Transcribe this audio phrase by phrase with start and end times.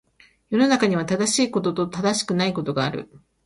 [0.49, 3.07] 世の中には、正しいことと正しくないことがある。